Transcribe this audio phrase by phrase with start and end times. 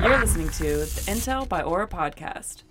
[0.00, 2.62] You're listening to the Intel by Auror podcast.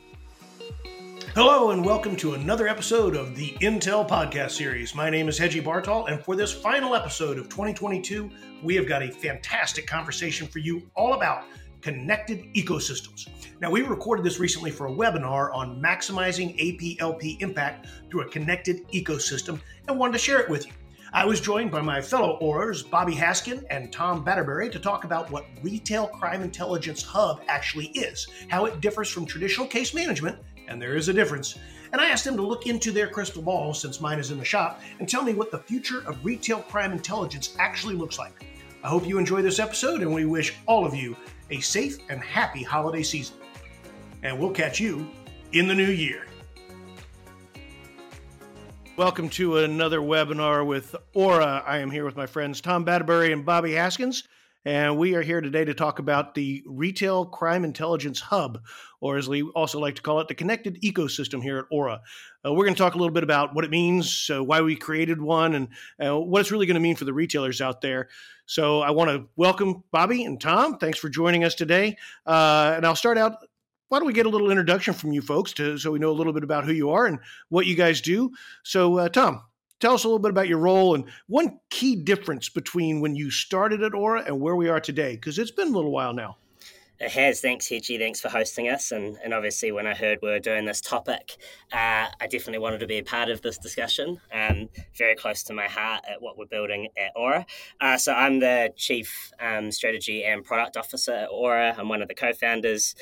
[1.36, 4.96] Hello, and welcome to another episode of the Intel podcast series.
[4.96, 8.32] My name is Hedgie Bartol, and for this final episode of 2022,
[8.64, 11.44] we have got a fantastic conversation for you all about
[11.82, 13.28] connected ecosystems.
[13.62, 18.88] Now, we recorded this recently for a webinar on maximizing APLP impact through a connected
[18.88, 20.74] ecosystem and wanted to share it with you.
[21.12, 25.32] I was joined by my fellow Aurors, Bobby Haskin and Tom Batterbury, to talk about
[25.32, 30.38] what Retail Crime Intelligence Hub actually is, how it differs from traditional case management,
[30.68, 31.58] and there is a difference.
[31.92, 34.46] And I asked them to look into their crystal ball, since mine is in the
[34.46, 38.46] shop, and tell me what the future of retail crime intelligence actually looks like.
[38.84, 41.18] I hope you enjoy this episode, and we wish all of you
[41.50, 43.38] a safe and happy holiday season.
[44.22, 45.10] And we'll catch you
[45.54, 46.29] in the new year.
[49.00, 51.64] Welcome to another webinar with Auror.
[51.66, 54.26] I am here with my friends Tom Batterbury and Bobby Haskins,
[54.66, 58.60] and we are here today to talk about the Retail Crime Intelligence Hub,
[59.00, 62.00] or as we also like to call it, the connected ecosystem here at Auror.
[62.46, 65.22] Uh, we're going to talk a little bit about what it means, why we created
[65.22, 65.70] one, and
[66.06, 68.10] uh, what it's really going to mean for the retailers out there.
[68.48, 70.78] So I want to welcome Bobby and Tom.
[70.78, 71.96] Thanks for joining us today.
[72.26, 73.38] Uh, and I'll start out
[73.90, 76.14] why don't we get a little introduction from you folks to so we know a
[76.14, 78.32] little bit about who you are and what you guys do?
[78.64, 79.42] So, uh, Tom,
[79.80, 83.32] tell us a little bit about your role and one key difference between when you
[83.32, 86.38] started at Auror and where we are today, because it's been a little while now.
[87.00, 87.40] It has.
[87.40, 87.98] Thanks, Hedgie.
[87.98, 88.92] Thanks for hosting us.
[88.92, 91.38] And, and obviously, when I heard we were doing this topic,
[91.72, 94.20] uh, I definitely wanted to be a part of this discussion.
[94.34, 97.46] Um, very close to my heart at what we're building at Auror.
[97.80, 101.80] Uh, so, I'm the Chief um, Strategy and Product Officer at Auror.
[101.80, 102.96] I'm one of the co founders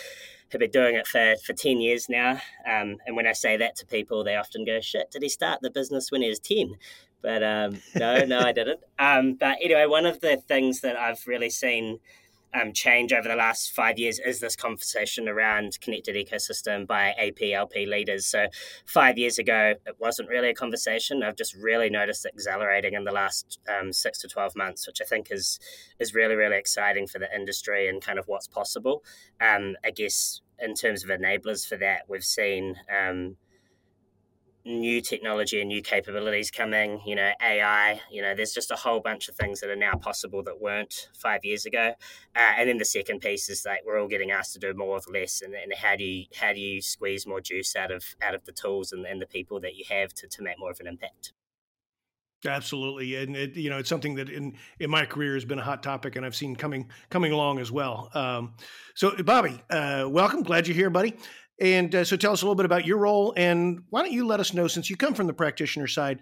[0.51, 2.39] have been doing it for, for 10 years now.
[2.65, 5.61] Um, and when I say that to people, they often go, shit, did he start
[5.61, 6.75] the business when he was 10?
[7.21, 8.79] But um, no, no, I didn't.
[8.99, 11.99] Um, but anyway, one of the things that I've really seen
[12.53, 17.87] um, change over the last five years is this conversation around connected ecosystem by APLP
[17.87, 18.25] leaders.
[18.25, 18.47] So,
[18.85, 21.23] five years ago, it wasn't really a conversation.
[21.23, 25.01] I've just really noticed it accelerating in the last um, six to twelve months, which
[25.01, 25.59] I think is
[25.99, 29.03] is really really exciting for the industry and kind of what's possible.
[29.41, 33.37] Um, I guess in terms of enablers for that, we've seen um,
[34.67, 38.99] new technology and new capabilities coming, you know, AI, you know, there's just a whole
[38.99, 41.93] bunch of things that are now possible that weren't five years ago.
[42.35, 44.95] Uh, and then the second piece is like we're all getting asked to do more
[44.95, 48.03] with less and, and how do you how do you squeeze more juice out of
[48.21, 50.71] out of the tools and, and the people that you have to, to make more
[50.71, 51.33] of an impact.
[52.45, 55.63] Absolutely, and it, you know it's something that in in my career has been a
[55.63, 58.11] hot topic, and I've seen coming coming along as well.
[58.13, 58.53] Um,
[58.93, 60.43] so, Bobby, uh, welcome.
[60.43, 61.15] Glad you're here, buddy.
[61.59, 64.27] And uh, so tell us a little bit about your role and why don't you
[64.27, 66.19] let us know since you come from the practitioner side,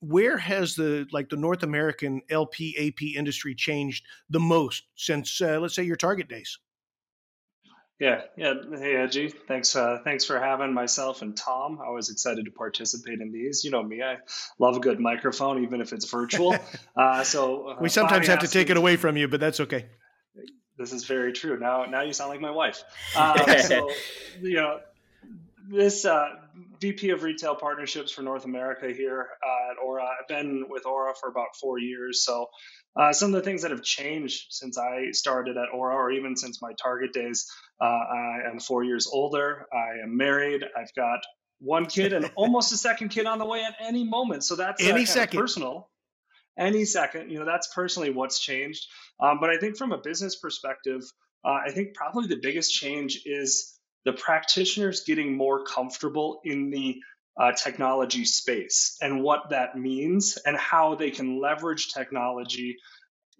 [0.00, 5.58] where has the like the North American LP AP industry changed the most since uh,
[5.60, 6.58] let's say your target days?
[8.00, 8.54] Yeah, yeah.
[8.68, 9.32] Hey, Hedgie.
[9.46, 11.78] Thanks, uh, thanks for having myself and Tom.
[11.86, 13.62] I was excited to participate in these.
[13.62, 14.16] You know me, I
[14.58, 16.56] love a good microphone, even if it's virtual.
[16.94, 19.86] Uh, so uh, we sometimes have to take it away from you, but that's okay
[20.78, 21.58] this is very true.
[21.58, 22.82] Now, now you sound like my wife.
[23.16, 23.90] Um, so,
[24.40, 24.80] you know,
[25.68, 26.28] this uh,
[26.80, 30.00] VP of Retail Partnerships for North America here uh, at Auror.
[30.00, 32.24] I've been with Auror for about four years.
[32.24, 32.46] So,
[32.96, 36.36] uh, some of the things that have changed since I started at Auror, or even
[36.36, 37.50] since my target days,
[37.80, 39.66] uh, I am four years older.
[39.72, 40.64] I am married.
[40.76, 41.20] I've got
[41.58, 44.44] one kid and almost a second kid on the way at any moment.
[44.44, 45.88] So that's any second personal
[46.58, 47.30] any second.
[47.30, 48.86] You know, that's personally what's changed.
[49.20, 51.02] Um, but I think from a business perspective,
[51.44, 57.00] uh, I think probably the biggest change is the practitioners getting more comfortable in the
[57.40, 62.76] uh, technology space and what that means and how they can leverage technology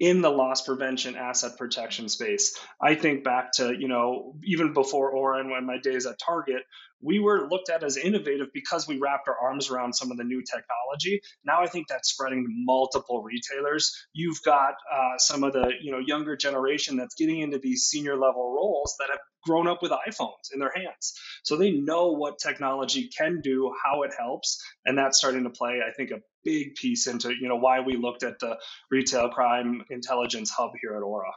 [0.03, 5.13] in the loss prevention asset protection space i think back to you know even before
[5.39, 6.63] and when my days at target
[7.03, 10.25] we were looked at as innovative because we wrapped our arms around some of the
[10.25, 11.21] new technology.
[11.45, 13.93] Now I think that's spreading to multiple retailers.
[14.13, 18.17] You've got uh, some of the you know younger generation that's getting into these senior
[18.17, 22.39] level roles that have grown up with iPhones in their hands, so they know what
[22.39, 26.75] technology can do, how it helps, and that's starting to play, I think, a big
[26.75, 28.59] piece into you know why we looked at the
[28.91, 31.33] retail crime intelligence hub here at Auror.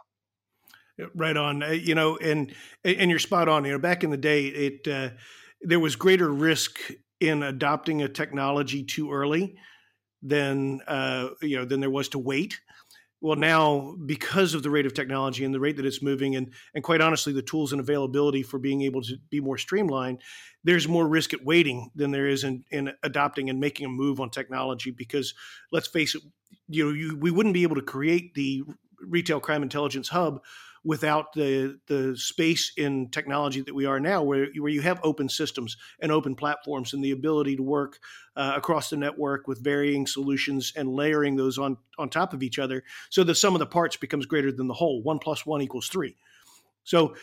[1.13, 2.53] Right on, uh, you know, and
[2.83, 3.65] and you're spot on.
[3.65, 4.87] You know, back in the day, it.
[4.87, 5.09] Uh,
[5.61, 6.79] there was greater risk
[7.19, 9.55] in adopting a technology too early
[10.21, 12.59] than uh, you know than there was to wait.
[13.25, 16.53] Well, now because of the rate of technology and the rate that it's moving, and
[16.75, 20.21] and quite honestly, the tools and availability for being able to be more streamlined,
[20.63, 24.19] there's more risk at waiting than there is in, in adopting and making a move
[24.19, 24.91] on technology.
[24.91, 25.33] Because
[25.71, 26.21] let's face it,
[26.67, 28.61] you know, you, we wouldn't be able to create the
[28.99, 30.43] retail crime intelligence hub
[30.85, 35.27] without the the space in technology that we are now, where where you have open
[35.27, 37.99] systems and open platforms and the ability to work
[38.35, 42.59] uh, across the network with varying solutions and layering those on on top of each
[42.59, 45.01] other, so the sum of the parts becomes greater than the whole.
[45.01, 46.15] One plus one equals three.
[46.83, 47.15] So,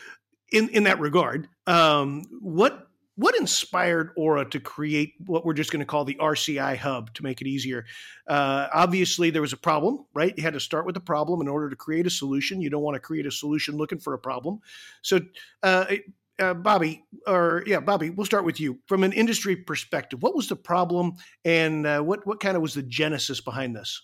[0.51, 5.81] in in that regard, um, what what inspired Auror to create what we're just going
[5.81, 7.85] to call the RCI hub to make it easier?
[8.27, 10.33] Uh, obviously, there was a problem, right?
[10.35, 12.61] You had to start with a problem in order to create a solution.
[12.61, 14.59] You don't want to create a solution looking for a problem.
[15.03, 15.19] So,
[15.61, 15.85] uh,
[16.39, 18.79] uh, Bobby, or yeah, Bobby, we'll start with you.
[18.87, 21.13] From an industry perspective, what was the problem,
[21.45, 24.01] and uh, what what kind of was the genesis behind this?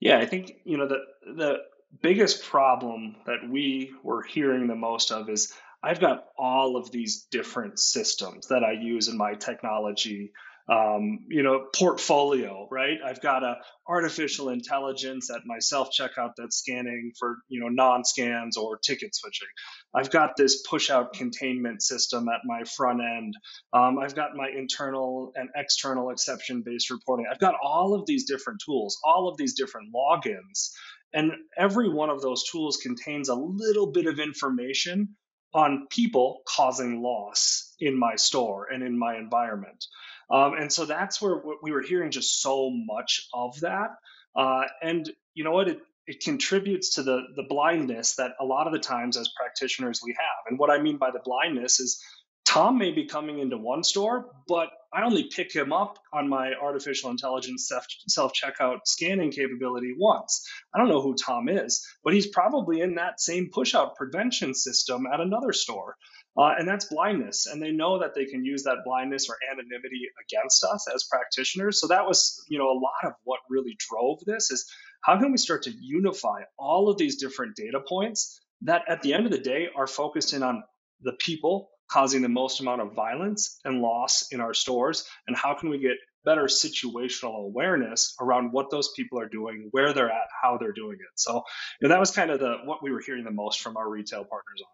[0.00, 1.00] Yeah, I think you know the
[1.36, 1.58] the
[2.00, 5.52] biggest problem that we were hearing the most of is
[5.82, 10.32] I've got all of these different systems that I use in my technology,
[10.68, 12.98] um, you know, portfolio, right?
[13.04, 13.56] I've got a
[13.88, 19.12] artificial intelligence at my self checkout that's scanning for, you know, non scans or ticket
[19.12, 19.48] switching.
[19.92, 23.34] I've got this push out containment system at my front end.
[23.72, 27.26] Um, I've got my internal and external exception based reporting.
[27.28, 30.70] I've got all of these different tools, all of these different logins.
[31.12, 35.16] And every one of those tools contains a little bit of information
[35.54, 39.84] on people causing loss in my store and in my environment.
[40.30, 43.90] Um, and so that's where we were hearing just so much of that.
[44.34, 45.68] Uh, and you know what?
[45.68, 50.00] It, it contributes to the, the blindness that a lot of the times as practitioners
[50.04, 50.46] we have.
[50.48, 52.02] And what I mean by the blindness is
[52.44, 56.52] Tom may be coming into one store, but I only pick him up on my
[56.60, 57.70] artificial intelligence
[58.08, 60.46] self checkout scanning capability once.
[60.74, 64.54] I don't know who Tom is, but he's probably in that same push out prevention
[64.54, 65.96] system at another store.
[66.36, 67.46] Uh, and that's blindness.
[67.46, 71.80] And they know that they can use that blindness or anonymity against us as practitioners.
[71.80, 74.70] So that was, you know, a lot of what really drove this is
[75.02, 79.12] how can we start to unify all of these different data points that at the
[79.14, 80.62] end of the day are focused in on
[81.02, 85.54] the people causing the most amount of violence and loss in our stores and how
[85.54, 90.28] can we get better situational awareness around what those people are doing where they're at
[90.40, 91.42] how they're doing it so
[91.80, 93.88] you know, that was kind of the what we were hearing the most from our
[93.88, 94.68] retail partners on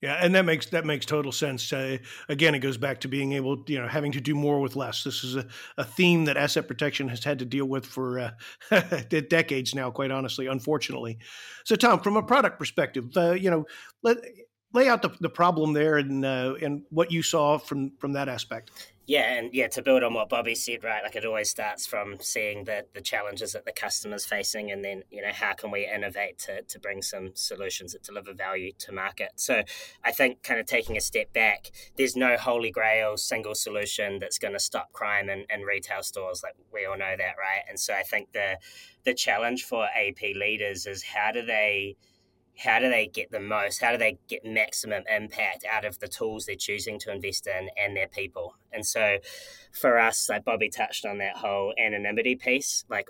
[0.00, 1.72] yeah, and that makes that makes total sense.
[1.72, 1.98] Uh,
[2.28, 5.02] again, it goes back to being able, you know, having to do more with less.
[5.02, 5.46] This is a,
[5.76, 8.30] a theme that asset protection has had to deal with for uh,
[9.28, 11.18] decades now, quite honestly, unfortunately.
[11.64, 13.64] So, Tom, from a product perspective, uh, you know,
[14.04, 14.18] let,
[14.72, 18.28] lay out the, the problem there and uh, and what you saw from from that
[18.28, 18.70] aspect.
[19.08, 21.02] Yeah, and yeah, to build on what Bobby said, right?
[21.02, 25.02] Like it always starts from seeing the the challenges that the customer's facing, and then
[25.10, 28.92] you know how can we innovate to to bring some solutions that deliver value to
[28.92, 29.30] market.
[29.36, 29.62] So,
[30.04, 34.38] I think kind of taking a step back, there's no holy grail single solution that's
[34.38, 36.42] going to stop crime in, in retail stores.
[36.42, 37.62] Like we all know that, right?
[37.66, 38.58] And so, I think the
[39.04, 41.96] the challenge for AP leaders is how do they
[42.58, 43.80] how do they get the most?
[43.80, 47.68] How do they get maximum impact out of the tools they're choosing to invest in
[47.76, 48.56] and their people?
[48.72, 49.18] And so
[49.72, 53.06] for us like bobby touched on that whole anonymity piece like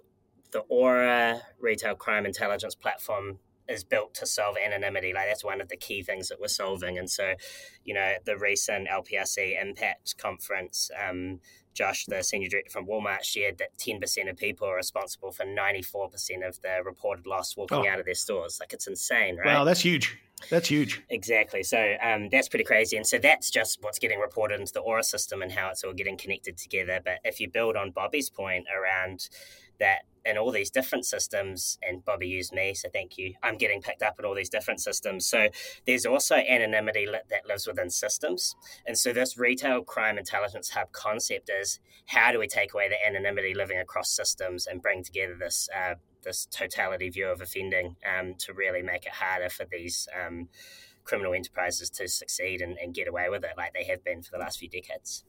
[0.50, 5.12] the auror retail crime intelligence platform is built to solve anonymity.
[5.12, 6.98] Like that's one of the key things that we're solving.
[6.98, 7.34] And so
[7.84, 11.40] you know the recent lprc impact conference um,
[11.74, 16.46] Josh, the senior director from Walmart, shared that 10% of people are responsible for 94%
[16.46, 17.88] of the reported loss walking oh.
[17.88, 18.58] out of their stores.
[18.60, 19.46] Like it's insane, right?
[19.46, 20.18] Wow, that's huge.
[20.50, 21.02] That's huge.
[21.08, 21.62] Exactly.
[21.62, 22.96] So um, that's pretty crazy.
[22.96, 25.92] And so that's just what's getting reported into the Auror system and how it's all
[25.92, 27.00] getting connected together.
[27.04, 29.28] But if you build on Bobby's point around
[29.80, 33.34] that in all these different systems, and Bobby used me, so thank you.
[33.42, 35.26] I'm getting picked up in all these different systems.
[35.26, 35.48] So
[35.86, 38.54] there's also anonymity that lives within systems.
[38.86, 43.06] And so this retail crime intelligence hub concept is how do we take away the
[43.06, 45.94] anonymity living across systems and bring together this uh,
[46.24, 50.48] this totality view of offending um, to really make it harder for these um,
[51.04, 54.32] criminal enterprises to succeed and, and get away with it like they have been for
[54.32, 55.24] the last few decades.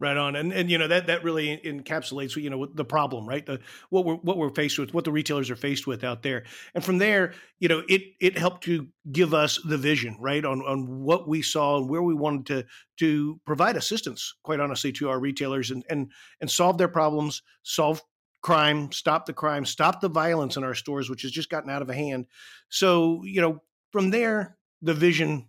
[0.00, 3.44] Right on, and and you know that that really encapsulates you know the problem, right?
[3.44, 3.58] The
[3.90, 6.84] what we're what we're faced with, what the retailers are faced with out there, and
[6.84, 11.02] from there, you know, it it helped to give us the vision, right, on on
[11.02, 12.64] what we saw and where we wanted to
[12.98, 18.00] to provide assistance, quite honestly, to our retailers and and and solve their problems, solve
[18.40, 21.82] crime, stop the crime, stop the violence in our stores, which has just gotten out
[21.82, 22.26] of hand.
[22.68, 25.48] So you know, from there, the vision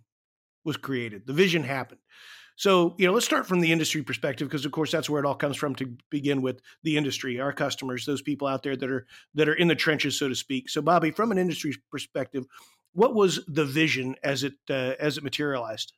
[0.64, 1.26] was created.
[1.26, 2.00] The vision happened.
[2.60, 5.26] So, you know, let's start from the industry perspective because of course that's where it
[5.26, 8.90] all comes from to begin with the industry, our customers, those people out there that
[8.90, 10.68] are that are in the trenches so to speak.
[10.68, 12.44] So, Bobby, from an industry perspective,
[12.92, 15.94] what was the vision as it uh, as it materialized?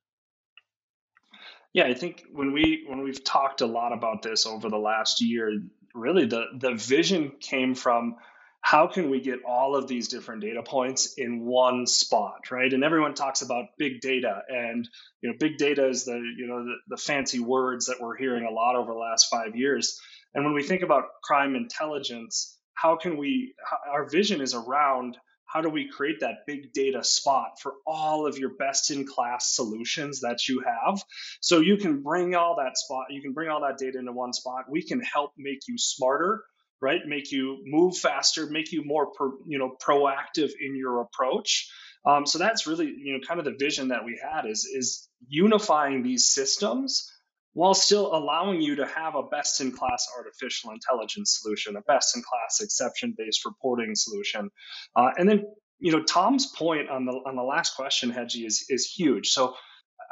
[1.73, 5.21] Yeah, I think when we when we've talked a lot about this over the last
[5.21, 5.61] year,
[5.97, 8.15] really the the vision came from
[8.63, 12.73] how can we get all of these different data points in one spot right?
[12.73, 14.89] And everyone talks about big data and
[15.21, 18.45] you know big data is the you know the, the fancy words that we're hearing
[18.45, 20.01] a lot over the last five years.
[20.35, 23.55] And when we think about crime intelligence how can we
[23.91, 28.39] our vision is around how do we create that big data spot for all of
[28.39, 31.03] your best in class solutions that you have?
[31.43, 34.33] So you can bring all that spot you can bring all that data into one
[34.33, 34.65] spot.
[34.71, 36.43] We can help make you smarter
[36.83, 37.01] right?
[37.07, 41.71] Make you move faster make you more pro, you know proactive in your approach.
[42.05, 45.09] Um, so that's really you know kind of the vision that we had is is
[45.29, 47.09] unifying these systems
[47.55, 52.17] while still allowing you to have a best in class artificial intelligence solution a best
[52.17, 54.51] in class exception based reporting solution.
[54.97, 55.45] Uh, and then
[55.79, 59.29] you know tom's point on the on the last question hedgie is is huge.
[59.29, 59.55] So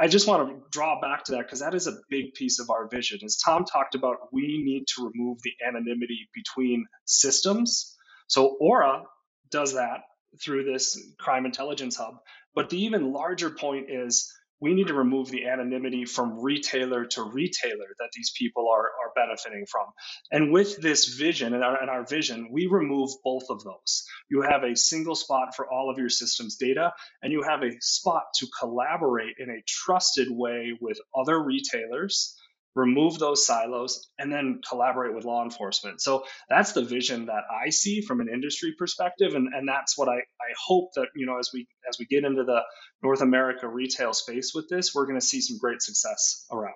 [0.01, 2.71] I just want to draw back to that because that is a big piece of
[2.71, 3.19] our vision.
[3.23, 7.95] As Tom talked about, we need to remove the anonymity between systems.
[8.27, 9.03] So Auror
[9.51, 10.01] does that
[10.43, 12.15] through this crime intelligence hub.
[12.55, 17.23] But the even larger point is we need to remove the anonymity from retailer to
[17.23, 19.87] retailer that these people are, are benefiting from.
[20.31, 24.05] And with this vision and our, and our vision, we remove both of those.
[24.31, 27.77] You have a single spot for all of your systems data, and you have a
[27.81, 32.37] spot to collaborate in a trusted way with other retailers
[32.75, 36.01] remove those silos and then collaborate with law enforcement.
[36.01, 40.09] So that's the vision that i see from an industry perspective and, and that's what
[40.09, 42.61] I, I hope that you know as we as we get into the
[43.03, 46.75] north america retail space with this we're going to see some great success around.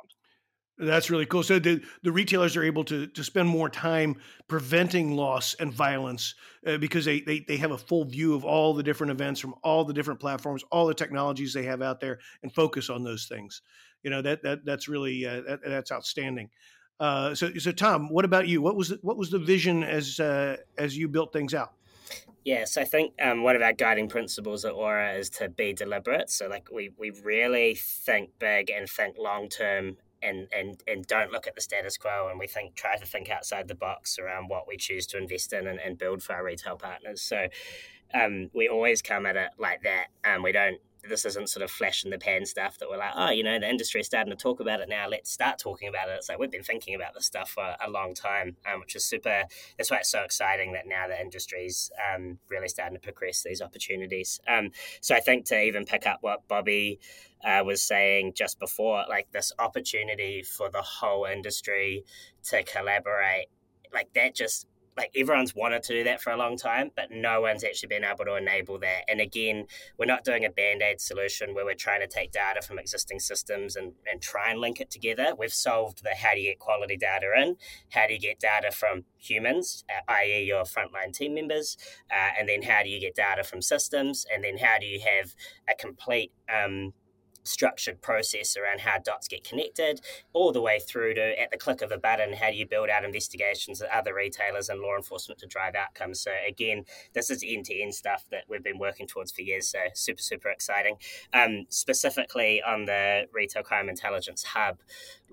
[0.77, 1.45] That's really cool.
[1.45, 4.17] So the, the retailers are able to to spend more time
[4.49, 6.35] preventing loss and violence
[6.67, 9.55] uh, because they, they they have a full view of all the different events from
[9.63, 13.27] all the different platforms, all the technologies they have out there, and focus on those
[13.27, 13.63] things
[14.05, 16.51] you know that that that's really uh, that, that's outstanding.
[17.01, 18.63] Uh, so so Tom, what about you?
[18.63, 21.73] What was the, what was the vision as uh, as you built things out?
[22.45, 26.31] Yes, I think um, one of our guiding principles at Auror is to be deliberate.
[26.31, 31.33] So, like, we, we really think big and think long term and, and, and don't
[31.33, 32.29] look at the status quo.
[32.31, 35.55] And we think try to think outside the box around what we choose to invest
[35.55, 37.23] in and, and build for our retail partners.
[37.23, 37.47] So,
[38.13, 40.09] um, we always come at it like that.
[40.23, 42.97] And um, we don't this isn't sort of flash in the pan stuff that we're
[42.97, 45.09] like, oh, you know, the industry is starting to talk about it now.
[45.09, 46.13] Let's start talking about it.
[46.13, 49.05] It's like we've been thinking about this stuff for a long time, um, which is
[49.05, 49.45] super.
[49.77, 53.61] That's why it's so exciting that now the industry's um, really starting to progress these
[53.61, 54.41] opportunities.
[54.49, 54.71] Um,
[55.01, 57.01] so I think to even pick up what Bobby
[57.45, 62.05] uh, was saying just before, like this opportunity for the whole industry
[62.45, 63.47] to collaborate,
[63.93, 67.41] like that just like everyone's wanted to do that for a long time, but no
[67.41, 69.03] one's actually been able to enable that.
[69.09, 69.67] And again,
[69.99, 73.19] we're not doing a band aid solution where we're trying to take data from existing
[73.19, 75.35] systems and, and try and link it together.
[75.37, 77.57] We've solved the how do you get quality data in,
[77.91, 81.77] how do you get data from humans, uh, i.e., your frontline team members,
[82.11, 85.01] uh, and then how do you get data from systems, and then how do you
[85.01, 85.35] have
[85.69, 86.93] a complete um,
[87.45, 90.01] structured process around how dots get connected,
[90.33, 92.89] all the way through to at the click of a button, how do you build
[92.89, 96.21] out investigations at other retailers and law enforcement to drive outcomes.
[96.21, 99.69] So again, this is end to end stuff that we've been working towards for years.
[99.69, 100.97] So super super exciting.
[101.33, 104.79] Um, specifically on the retail crime intelligence hub,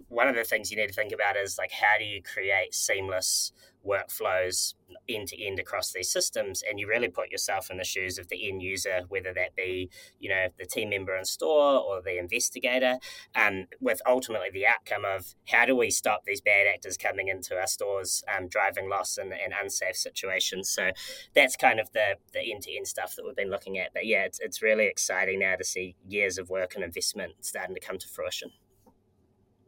[0.09, 2.73] one of the things you need to think about is like how do you create
[2.73, 3.51] seamless
[3.85, 4.73] workflows
[5.09, 8.27] end to end across these systems and you really put yourself in the shoes of
[8.27, 12.17] the end user whether that be you know the team member in store or the
[12.17, 12.97] investigator.
[13.35, 17.55] Um, with ultimately the outcome of how do we stop these bad actors coming into
[17.55, 20.69] our stores um, driving loss and, and unsafe situations?
[20.69, 20.91] So
[21.33, 23.93] that's kind of the the end-to-end stuff that we've been looking at.
[23.93, 27.75] But yeah it's, it's really exciting now to see years of work and investment starting
[27.75, 28.51] to come to fruition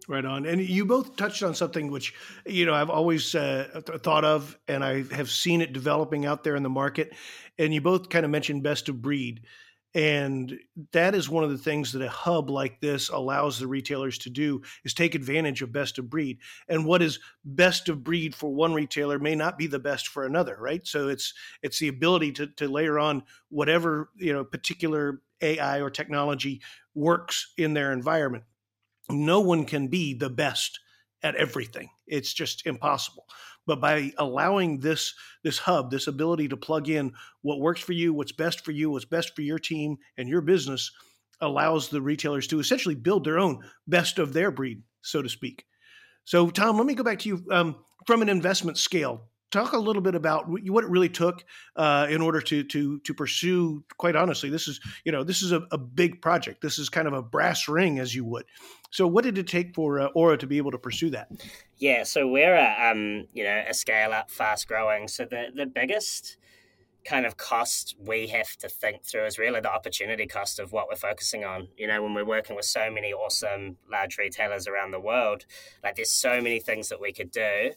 [0.07, 0.45] Right on.
[0.45, 2.13] And you both touched on something which,
[2.45, 6.55] you know, I've always uh, thought of and I have seen it developing out there
[6.55, 7.13] in the market.
[7.57, 9.43] And you both kind of mentioned best of breed.
[9.95, 10.59] And
[10.91, 14.29] that is one of the things that a hub like this allows the retailers to
[14.29, 16.39] do is take advantage of best of breed.
[16.67, 20.25] And what is best of breed for one retailer may not be the best for
[20.25, 20.85] another, right?
[20.85, 25.91] So it's it's the ability to to layer on whatever, you know, particular AI or
[25.91, 26.61] technology
[26.95, 28.45] works in their environment
[29.09, 30.79] no one can be the best
[31.23, 31.89] at everything.
[32.07, 33.25] It's just impossible.
[33.65, 38.13] But by allowing this this hub, this ability to plug in what works for you,
[38.13, 40.91] what's best for you, what's best for your team and your business,
[41.39, 45.65] allows the retailers to essentially build their own best of their breed, so to speak.
[46.25, 49.77] So, Tom, let me go back to you um, from an investment scale talk a
[49.77, 51.45] little bit about what it really took
[51.75, 53.83] uh, in order to to to pursue.
[53.97, 56.61] Quite honestly, this is you know this is a, a, big project.
[56.61, 58.45] This is kind of a brass ring, as you would.
[58.91, 61.29] So, what did it take for uh, Auror to be able to pursue that?
[61.77, 65.07] Yeah, so we're a um, you know a scale up, fast growing.
[65.07, 66.37] So the the biggest
[67.05, 70.87] kind of cost we have to think through is really the opportunity cost of what
[70.89, 71.67] we're focusing on.
[71.77, 75.45] You know, when we're working with so many awesome large retailers around the world,
[75.83, 77.71] like there's so many things that we could do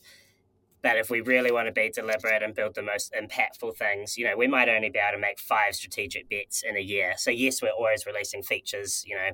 [0.87, 4.25] that if we really want to be deliberate and build the most impactful things, you
[4.25, 7.15] know, we might only be able to make five strategic bets in a year.
[7.17, 9.31] So yes, we're always releasing features, you know,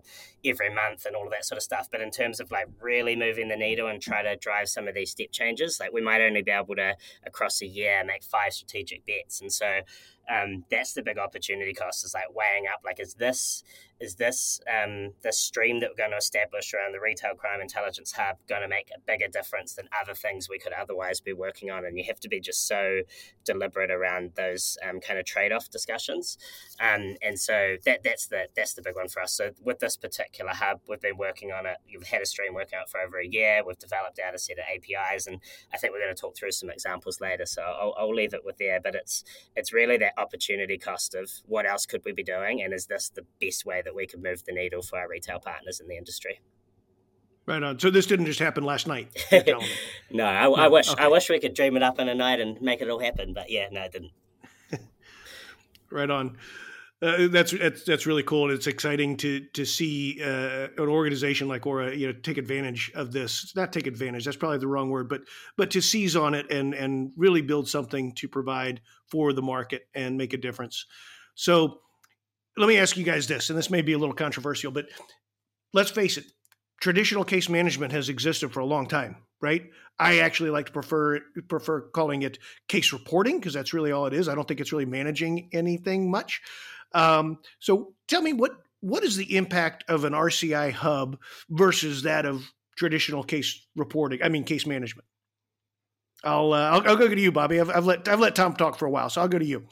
[0.47, 1.89] every month and all of that sort of stuff.
[1.93, 4.95] But in terms of like really moving the needle and try to drive some of
[4.95, 6.95] these step changes, like we might only be able to
[7.27, 9.43] across a year make five strategic bets.
[9.43, 9.83] And so
[10.31, 13.65] um, that's the big opportunity cost is like weighing up like is this
[14.03, 18.13] is this um, this stream that we're going to establish around the retail crime intelligence
[18.13, 21.71] hub going to make a bigger difference than other things we could otherwise be working
[21.71, 21.85] on?
[21.85, 23.03] And you have to be just so
[23.45, 26.37] deliberate around those um, kind of trade-off discussions.
[26.81, 29.33] Um, and so that that's the that's the big one for us.
[29.35, 31.77] So with this particular hub we've been working on it.
[31.87, 33.63] You've had a stream working out for over a year.
[33.65, 35.39] We've developed out a set of apis and
[35.73, 37.47] i think we're going to talk through some examples later.
[37.47, 39.23] So i'll, I'll leave it with there but it's
[39.55, 43.09] it's really that opportunity cost of what else could we be doing and is this
[43.09, 45.97] the best way that we could move the needle for our retail partners in the
[45.97, 46.41] industry
[47.47, 49.09] right on so this didn't just happen last night
[50.13, 51.03] no I, no, I wish okay.
[51.03, 53.33] i wish we could dream it up in a night and make it all happen
[53.35, 54.13] but yeah no it didn't
[55.91, 56.37] right on
[57.03, 61.49] uh, that's, that's that's really cool, and it's exciting to to see uh, an organization
[61.49, 63.53] like Auror, you know, take advantage of this.
[63.57, 65.23] Not take advantage; that's probably the wrong word, but
[65.57, 69.89] but to seize on it and and really build something to provide for the market
[69.97, 70.87] and make a difference.
[71.35, 71.81] So,
[72.57, 74.87] let me ask you guys this, and this may be a little controversial, but
[75.73, 76.27] let's face it:
[76.81, 79.71] traditional case management has existed for a long time, right?
[79.99, 84.15] I actually like to prefer prefer calling it case reporting because that's really all it
[84.15, 84.29] is.
[84.29, 86.41] I don't think it's really managing anything much.
[86.95, 91.19] Um, so tell me what what is the impact of an RCI hub
[91.49, 94.21] versus that of traditional case reporting?
[94.23, 95.07] I mean, case management.
[96.25, 97.61] I'll uh, I'll, I'll, go to you, Bobby.
[97.61, 99.67] I've, I've, let I've let Tom talk for a while, so I'll go to you.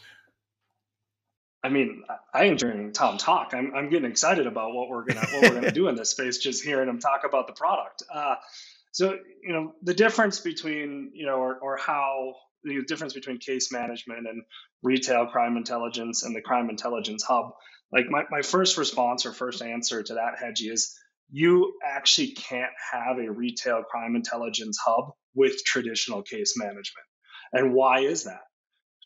[1.63, 3.53] I mean, I enjoy hearing Tom talk.
[3.53, 6.39] I'm I'm getting excited about what we're gonna what we're gonna do in this space.
[6.39, 8.03] Just hearing him talk about the product.
[8.13, 8.37] Uh,
[8.93, 13.73] so you know the difference between you know or, or how the difference between case
[13.73, 14.43] management and
[14.83, 17.53] retail crime intelligence and the crime intelligence hub.
[17.93, 20.95] Like my, my first response or first answer to that, Hedgie, is
[21.31, 27.07] you actually can't have a retail crime intelligence hub with traditional case management.
[27.53, 28.41] And why is that?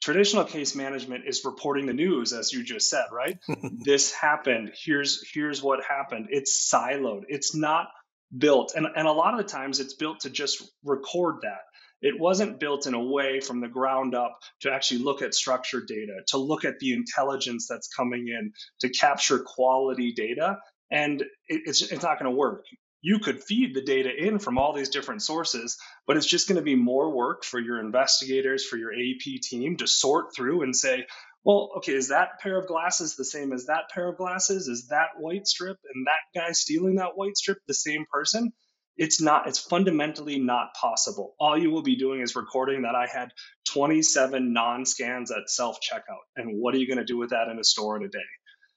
[0.03, 3.39] Traditional case management is reporting the news, as you just said, right?
[3.85, 4.73] this happened.
[4.85, 6.27] Here's here's what happened.
[6.31, 7.23] It's siloed.
[7.29, 7.89] It's not
[8.37, 8.75] built.
[8.75, 11.61] And, and a lot of the times it's built to just record that
[12.05, 15.87] it wasn't built in a way from the ground up to actually look at structured
[15.87, 20.59] data, to look at the intelligence that's coming in, to capture quality data.
[20.91, 22.67] And it, it's, it's not going to work.
[23.05, 26.57] You could feed the data in from all these different sources, but it's just going
[26.57, 30.75] to be more work for your investigators, for your AP team to sort through and
[30.75, 31.05] say,
[31.45, 34.69] well, okay, is that pair of glasses the same as that pair of glasses?
[34.69, 38.53] Is that white strip and that guy stealing that white strip the same person?
[38.97, 43.07] it's not it's fundamentally not possible all you will be doing is recording that i
[43.07, 43.31] had
[43.69, 47.65] 27 non-scans at self-checkout and what are you going to do with that in a
[47.65, 48.19] store in a day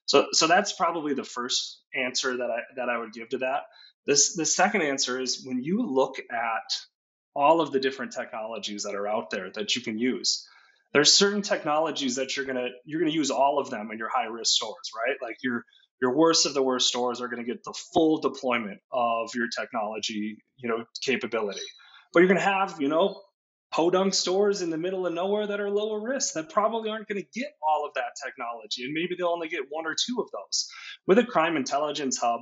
[0.06, 3.62] so so that's probably the first answer that i that i would give to that
[4.08, 6.78] this the second answer is when you look at
[7.36, 10.48] all of the different technologies that are out there that you can use
[10.94, 14.10] there's certain technologies that you're going to you're to use all of them in your
[14.10, 15.64] high risk stores right like you're
[16.02, 19.48] your worst of the worst stores are going to get the full deployment of your
[19.48, 21.66] technology, you know, capability.
[22.14, 23.22] But you're going to have, you know,
[23.72, 27.22] podunk stores in the middle of nowhere that are lower risk that probably aren't going
[27.22, 30.30] to get all of that technology, and maybe they'll only get one or two of
[30.32, 30.70] those.
[31.06, 32.42] With a crime intelligence hub,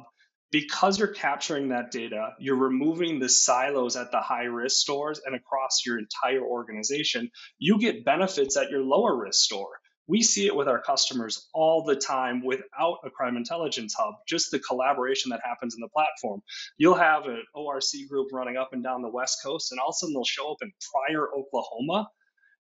[0.51, 5.35] because you're capturing that data, you're removing the silos at the high risk stores and
[5.35, 7.29] across your entire organization.
[7.57, 11.83] You get benefits at your lower risk store we see it with our customers all
[11.83, 16.41] the time without a crime intelligence hub, just the collaboration that happens in the platform.
[16.77, 19.93] You'll have an ORC group running up and down the West Coast, and all of
[19.93, 22.07] a sudden they'll show up in Pryor, Oklahoma,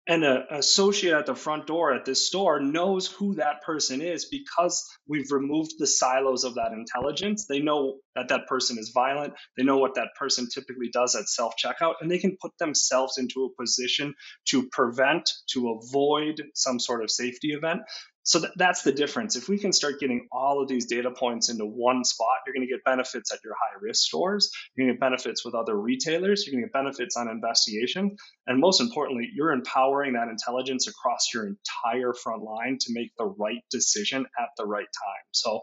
[0.09, 4.01] and an uh, associate at the front door at this store knows who that person
[4.01, 7.45] is because we've removed the silos of that intelligence.
[7.45, 9.35] They know that that person is violent.
[9.55, 13.19] They know what that person typically does at self checkout, and they can put themselves
[13.19, 17.81] into a position to prevent, to avoid some sort of safety event
[18.29, 19.35] so th- that's the difference.
[19.35, 22.67] If we can start getting all of these data points into one spot, you're going
[22.67, 24.51] to get benefits at your high risk stores.
[24.75, 26.45] You're going to get benefits with other retailers.
[26.45, 28.17] You're going to get benefits on investigation.
[28.45, 33.25] And most importantly, you're empowering that intelligence across your entire front line to make the
[33.25, 35.25] right decision at the right time.
[35.31, 35.61] So,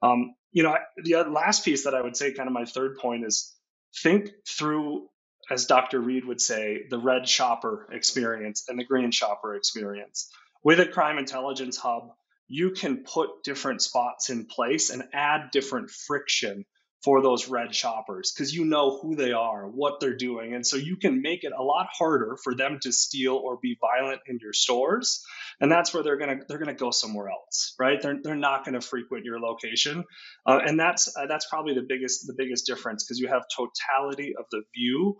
[0.00, 3.26] um, you know, the last piece that I would say, kind of my third point,
[3.26, 3.54] is
[4.02, 5.06] think through
[5.50, 6.00] as Dr.
[6.00, 10.28] Read would say, the red shopper experience and the green shopper experience
[10.66, 12.10] with a crime intelligence hub,
[12.48, 16.64] you can put different spots in place and add different friction
[17.04, 20.54] for those red shoppers because you know who they are, what they're doing.
[20.54, 23.78] And so you can make it a lot harder for them to steal or be
[23.80, 25.24] violent in your stores.
[25.60, 28.02] And that's where they're going to they're going to go somewhere else, right?
[28.02, 30.02] They're, they're not going to frequent your location.
[30.44, 34.34] Uh, and that's uh, that's probably the biggest the biggest difference because you have totality
[34.36, 35.16] of the view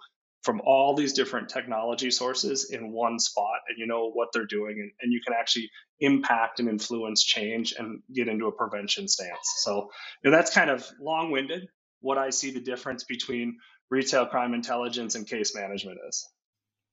[0.46, 4.78] from all these different technology sources in one spot and you know what they're doing
[4.78, 9.54] and, and you can actually impact and influence change and get into a prevention stance
[9.58, 9.90] so
[10.22, 11.66] you know, that's kind of long-winded
[12.00, 13.56] what i see the difference between
[13.90, 16.24] retail crime intelligence and case management is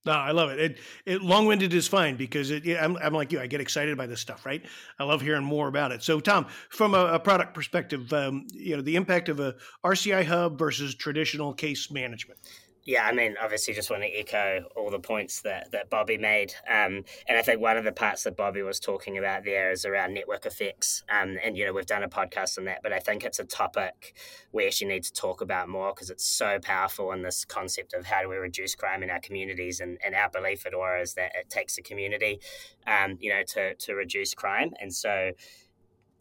[0.06, 0.60] no, I love it.
[0.60, 3.40] It, it long-winded is fine because it, I'm, I'm like you.
[3.40, 4.62] I get excited by this stuff, right?
[5.00, 6.04] I love hearing more about it.
[6.04, 10.26] So, Tom, from a, a product perspective, um, you know, the impact of a RCI
[10.26, 12.38] hub versus traditional case management.
[12.86, 16.54] Yeah, I mean, obviously, just want to echo all the points that, that Bobby made.
[16.70, 19.86] Um, and I think one of the parts that Bobby was talking about there is
[19.86, 21.02] around network effects.
[21.10, 23.46] Um, and, you know, we've done a podcast on that, but I think it's a
[23.46, 24.16] topic
[24.52, 28.06] we actually need to talk about more because it's so powerful in this concept of
[28.06, 29.80] how do we reduce crime in our communities.
[29.80, 32.42] And, and our belief at Auror is that it takes a community,
[32.86, 34.74] um, you know, to, to reduce crime.
[34.82, 35.32] And so,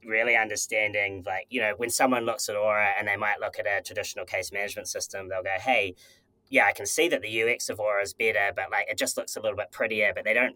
[0.05, 3.66] really understanding like you know when someone looks at auror and they might look at
[3.66, 5.94] a traditional case management system they'll go hey
[6.52, 9.16] yeah, I can see that the UX of Auror is better, but like it just
[9.16, 10.12] looks a little bit prettier.
[10.14, 10.54] But they don't.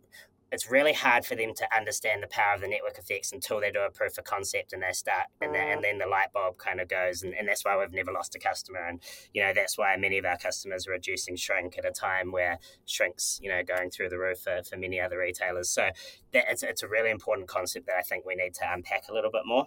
[0.53, 3.73] It's really hard for them to understand the power of the network effects until they
[3.73, 6.57] do a proof of concept and they start, and, the, and then the light bulb
[6.57, 9.01] kind of goes, and, and that's why we've never lost a customer, and
[9.33, 12.59] you know that's why many of our customers are reducing shrink at a time where
[12.85, 15.71] shrink's you know going through the roof for, for many other retailers.
[15.71, 15.89] So
[16.35, 19.15] that, it's it's a really important concept that I think we need to unpack a
[19.15, 19.65] little bit more.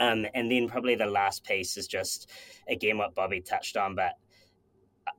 [0.00, 2.30] Um, and then probably the last piece is just
[2.68, 4.14] again what Bobby touched on, but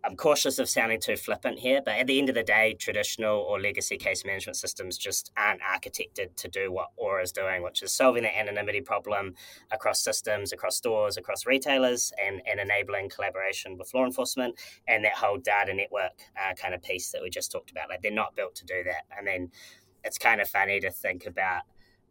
[0.05, 3.39] I'm cautious of sounding too flippant here, but at the end of the day, traditional
[3.39, 7.81] or legacy case management systems just aren't architected to do what Auror is doing, which
[7.81, 9.33] is solving the anonymity problem
[9.71, 15.13] across systems, across stores, across retailers, and, and enabling collaboration with law enforcement and that
[15.13, 17.87] whole data network uh, kind of piece that we just talked about.
[17.87, 19.03] Like they're not built to do that.
[19.17, 19.51] I mean,
[20.03, 21.61] it's kind of funny to think about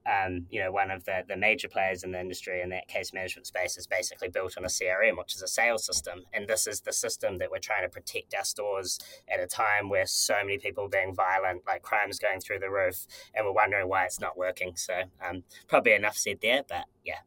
[0.07, 3.13] um, you know, one of the, the major players in the industry in that case
[3.13, 6.23] management space is basically built on a CRM, which is a sales system.
[6.33, 8.99] And this is the system that we're trying to protect our stores
[9.33, 12.71] at a time where so many people are being violent, like crime's going through the
[12.71, 14.75] roof, and we're wondering why it's not working.
[14.77, 17.21] So um, probably enough said there, but yeah.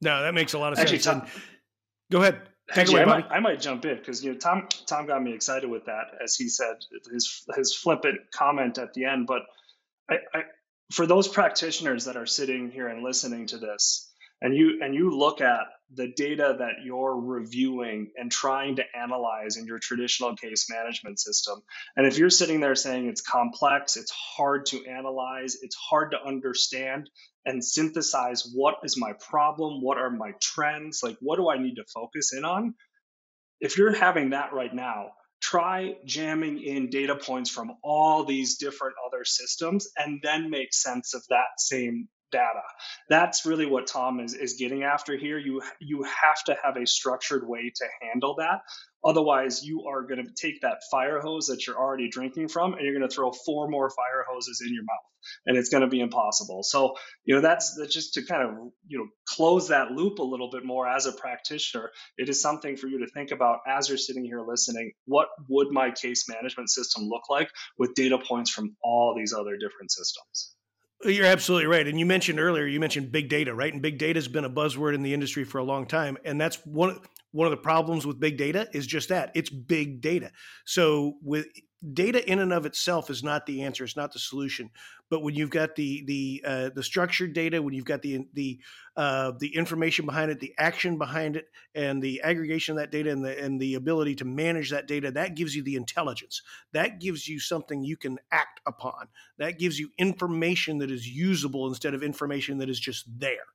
[0.00, 1.22] No, that makes a lot of Actually, sense.
[1.22, 1.30] Tom,
[2.10, 2.40] go ahead.
[2.68, 5.22] Take Actually, away, I, might, I might jump in because you know Tom Tom got
[5.22, 6.76] me excited with that as he said
[7.12, 9.42] his his flippant comment at the end, but
[10.08, 10.42] I, I
[10.90, 15.16] for those practitioners that are sitting here and listening to this and you and you
[15.16, 20.66] look at the data that you're reviewing and trying to analyze in your traditional case
[20.70, 21.60] management system
[21.96, 26.18] and if you're sitting there saying it's complex it's hard to analyze it's hard to
[26.26, 27.08] understand
[27.46, 31.76] and synthesize what is my problem what are my trends like what do i need
[31.76, 32.74] to focus in on?
[33.60, 35.12] If you're having that right now
[35.42, 41.14] try jamming in data points from all these different other systems and then make sense
[41.14, 42.62] of that same data.
[43.08, 45.38] That's really what Tom is, is getting after here.
[45.38, 48.60] You you have to have a structured way to handle that.
[49.04, 52.82] Otherwise, you are going to take that fire hose that you're already drinking from and
[52.82, 55.12] you're going to throw four more fire hoses in your mouth
[55.46, 56.62] and it's going to be impossible.
[56.62, 60.24] So, you know, that's, that's just to kind of, you know, close that loop a
[60.24, 61.90] little bit more as a practitioner.
[62.16, 64.92] It is something for you to think about as you're sitting here listening.
[65.06, 69.56] What would my case management system look like with data points from all these other
[69.56, 70.54] different systems?
[71.04, 71.86] You're absolutely right.
[71.86, 73.72] And you mentioned earlier, you mentioned big data, right?
[73.72, 76.16] And big data has been a buzzword in the industry for a long time.
[76.24, 76.98] And that's one
[77.32, 80.30] one of the problems with big data is just that it's big data.
[80.66, 81.46] So with
[81.92, 84.70] data in and of itself is not the answer, it's not the solution.
[85.10, 88.60] But when you've got the the uh, the structured data, when you've got the the
[88.96, 93.10] uh, the information behind it, the action behind it, and the aggregation of that data,
[93.10, 96.42] and the and the ability to manage that data, that gives you the intelligence.
[96.72, 99.08] That gives you something you can act upon.
[99.38, 103.46] That gives you information that is usable instead of information that is just there.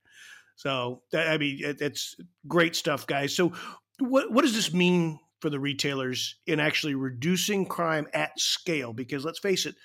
[0.56, 2.16] So that, I mean, it, it's
[2.48, 3.36] great stuff, guys.
[3.36, 3.54] So
[4.00, 8.94] what what does this mean for the retailers in actually reducing crime at scale?
[8.94, 9.76] Because let's face it,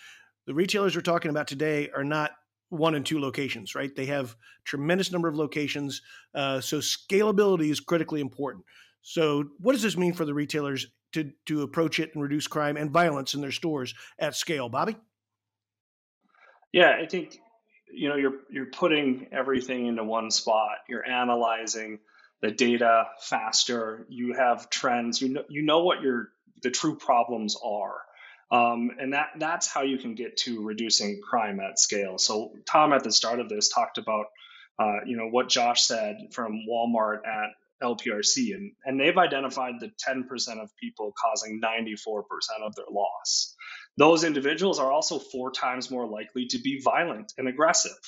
[0.47, 2.33] the retailers we're talking about today are not
[2.69, 3.95] one and two locations, right?
[3.95, 4.35] They have
[4.65, 6.01] tremendous number of locations,
[6.35, 8.65] uh, so scalability is critically important.
[9.03, 12.77] So, what does this mean for the retailers to to approach it and reduce crime
[12.77, 14.97] and violence in their stores at scale, Bobby?
[16.73, 17.39] Yeah, I think
[17.93, 21.99] you know you're you're putting everything into one spot you're analyzing
[22.43, 26.31] the data faster you have trends you know you know what your
[26.63, 27.97] the true problems are
[28.51, 32.19] Um, and that that's how you can get to reducing crime at scale.
[32.19, 34.27] So Tom at the start of this talked about
[34.79, 37.51] uh, you know what Josh said from Walmart at
[37.83, 42.23] LPRC, and, and they've identified the 10% of people causing 94%
[42.65, 43.57] of their loss.
[43.99, 47.99] Those individuals are also four times more likely to be violent and aggressive.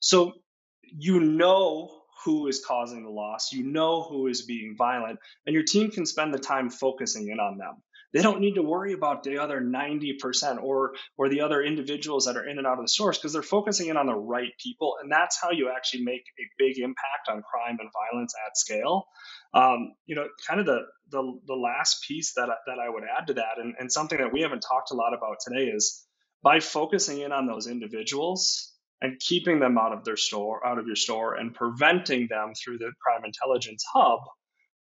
[0.00, 0.34] So
[0.82, 5.64] you know who is causing the loss, you know who is being violent, and your
[5.64, 7.82] team can spend the time focusing in on them.
[8.12, 12.36] They don't need to worry about the other 90% or or the other individuals that
[12.36, 14.94] are in and out of the source because they're focusing in on the right people.
[15.02, 19.06] And that's how you actually make a big impact on crime and violence at scale.
[19.52, 23.26] Um, you know, kind of the, the the last piece that that I would add
[23.26, 26.06] to that, and, and something that we haven't talked a lot about today is
[26.42, 30.86] by focusing in on those individuals and keeping them out of their store, out of
[30.86, 34.20] your store, and preventing them through the crime intelligence hub,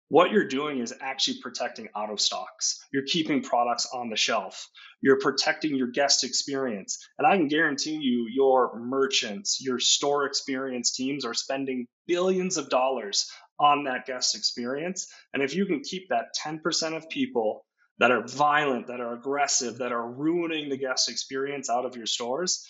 [0.10, 2.84] what you're doing is actually protecting out of stocks.
[2.92, 4.68] You're keeping products on the shelf.
[5.02, 6.98] You're protecting your guest experience.
[7.20, 12.70] And I can guarantee you, your merchants, your store experience teams are spending billions of
[12.70, 15.08] dollars on that guest experience.
[15.34, 17.64] And if you can keep that 10% of people
[18.00, 22.08] that are violent, that are aggressive, that are ruining the guest experience out of your
[22.08, 22.68] stores,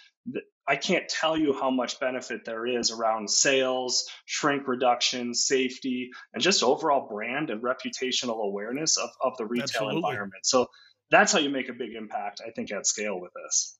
[0.67, 6.43] I can't tell you how much benefit there is around sales, shrink reduction, safety, and
[6.43, 9.97] just overall brand and reputational awareness of, of the retail Absolutely.
[9.97, 10.45] environment.
[10.45, 10.67] So
[11.09, 13.79] that's how you make a big impact, I think, at scale with this.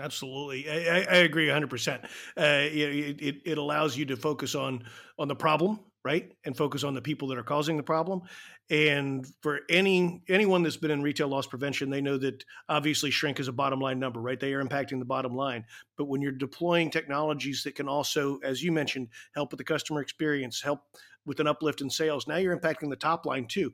[0.00, 1.66] Absolutely, I, I agree 100.
[1.66, 2.04] Uh, percent
[2.36, 4.84] it, it, it allows you to focus on
[5.18, 8.22] on the problem, right, and focus on the people that are causing the problem,
[8.70, 13.38] and for any anyone that's been in retail loss prevention, they know that obviously shrink
[13.38, 14.40] is a bottom line number, right?
[14.40, 15.66] They are impacting the bottom line.
[15.98, 20.00] But when you're deploying technologies that can also, as you mentioned, help with the customer
[20.00, 20.80] experience, help
[21.26, 23.70] with an uplift in sales, now you're impacting the top line too.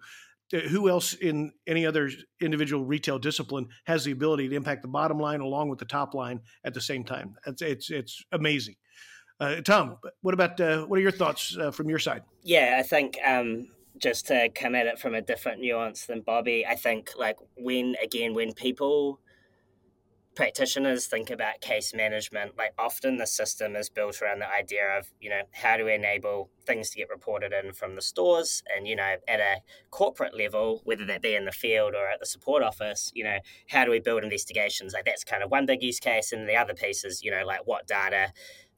[0.52, 4.88] Uh, who else in any other individual retail discipline has the ability to impact the
[4.88, 7.36] bottom line along with the top line at the same time?
[7.46, 8.74] It's it's, it's amazing.
[9.40, 12.22] Uh, Tom, what about uh, what are your thoughts uh, from your side?
[12.42, 13.68] Yeah, I think um,
[13.98, 17.96] just to come at it from a different nuance than Bobby, I think like when
[18.02, 19.20] again when people
[20.34, 25.06] practitioners think about case management, like often the system is built around the idea of,
[25.20, 28.86] you know, how do we enable things to get reported in from the stores and,
[28.86, 29.56] you know, at a
[29.90, 33.38] corporate level, whether that be in the field or at the support office, you know,
[33.68, 34.92] how do we build investigations?
[34.92, 36.32] Like that's kind of one big use case.
[36.32, 38.32] And the other piece is, you know, like what data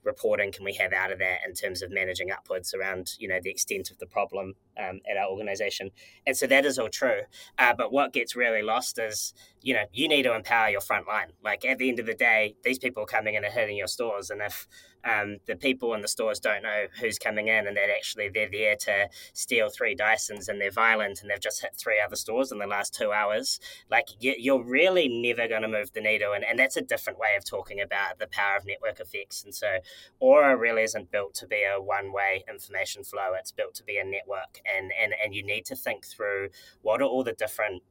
[0.06, 3.38] reporting can we have out of that in terms of managing upwards around you know
[3.42, 5.90] the extent of the problem um, at our organization?
[6.26, 7.22] And so that is all true.
[7.58, 11.06] Uh, but what gets really lost is you know you need to empower your front
[11.06, 11.32] line.
[11.44, 13.88] Like at the end of the day these people are coming in and hitting your
[13.88, 14.66] stores and if
[15.04, 18.50] um, the people in the stores don't know who's coming in and that actually they're
[18.50, 22.52] there to steal three Dysons and they're violent and they've just hit three other stores
[22.52, 26.32] in the last two hours, like you're really never going to move the needle.
[26.32, 29.44] And, and that's a different way of talking about the power of network effects.
[29.44, 29.78] And so
[30.22, 33.98] Auror really isn't built to be a one way information flow, it's built to be
[33.98, 34.60] a network.
[34.76, 36.50] And, and, and you need to think through
[36.82, 37.82] what are all the different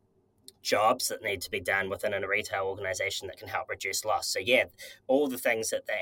[0.61, 4.27] jobs that need to be done within a retail organization that can help reduce loss.
[4.27, 4.65] So yeah,
[5.07, 5.93] all the things that the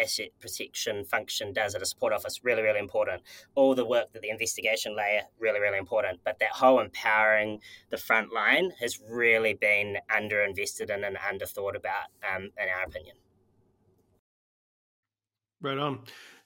[0.00, 3.22] asset protection function does at a support office really really important.
[3.54, 6.20] All the work that the investigation layer really really important.
[6.24, 12.08] But that whole empowering the front line has really been underinvested in and underthought about,
[12.34, 13.16] um, in our opinion.
[15.60, 16.00] Right on.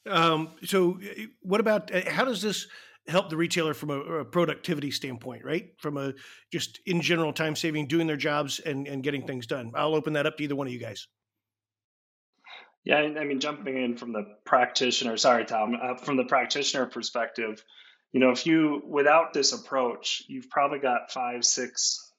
[0.06, 0.98] Um, so,
[1.42, 2.66] what about how does this?
[3.08, 5.70] help the retailer from a, a, productivity standpoint, right?
[5.78, 6.12] From a
[6.52, 9.72] just in general time saving, doing their jobs and, and getting things done.
[9.74, 11.08] I'll open that up to either one of you guys.
[12.84, 17.62] Yeah, I mean, jumping in from the practitioner, sorry, Tom, uh, from the practitioner perspective,
[18.12, 22.09] you know, if you, without this approach, you've probably got five, six,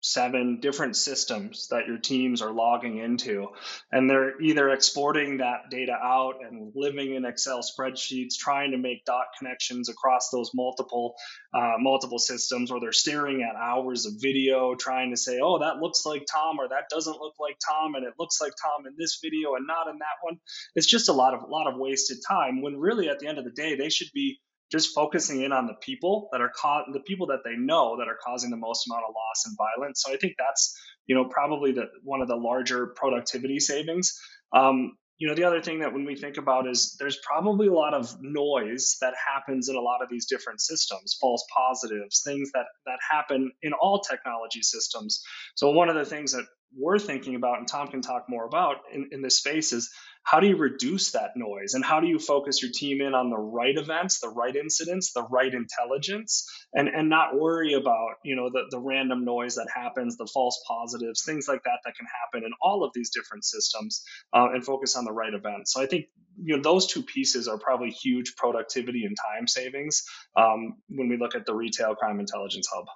[0.00, 3.48] seven different systems that your teams are logging into.
[3.90, 9.04] And they're either exporting that data out and living in excel spreadsheets trying to make
[9.04, 11.16] dot connections across those multiple
[11.52, 15.76] uh, multiple systems or they're staring at hours of video trying to say oh that
[15.76, 18.94] looks like tom or that doesn't look like tom and it looks like tom in
[18.98, 20.38] this video and not in that one.
[20.74, 23.38] It's just a lot of a lot of wasted time when really at the end
[23.38, 24.38] of the day they should be
[24.70, 28.08] just focusing in on the people that are caught, the people that they know that
[28.08, 30.02] are causing the most amount of loss and violence.
[30.04, 34.18] So I think that's you know probably the one of the larger productivity savings.
[34.52, 37.72] Um, you know the other thing that when we think about is there's probably a
[37.72, 42.50] lot of noise that happens in a lot of these different systems false positives things
[42.54, 45.22] that that happen in all technology systems
[45.56, 46.44] so one of the things that
[46.76, 49.90] we're thinking about and tom can talk more about in, in this space is
[50.22, 51.74] how do you reduce that noise?
[51.74, 55.12] And how do you focus your team in on the right events the right incidents
[55.12, 59.68] the right intelligence and and not worry about you know the, the random noise that
[59.74, 63.44] happens the false positives things like that that can happen in all of these different
[63.44, 64.02] systems
[64.34, 65.72] uh, and focus on the right events.
[65.72, 66.06] So i think
[66.42, 70.04] you know those two pieces are probably huge productivity and time savings
[70.36, 72.86] um, when we look at the retail crime intelligence hub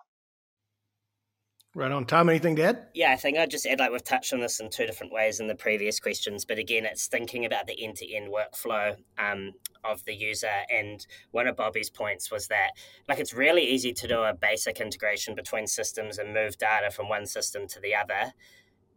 [1.75, 2.05] Right on.
[2.05, 2.87] Tom, anything to add?
[2.93, 5.41] Yeah, I think I'd just add like we've touched on this in two different ways
[5.41, 9.53] in the previous questions, but again, it's thinking about the end to end workflow um,
[9.83, 10.53] of the user.
[10.71, 12.73] And one of Bobby's points was that
[13.09, 17.09] like it's really easy to do a basic integration between systems and move data from
[17.09, 18.35] one system to the other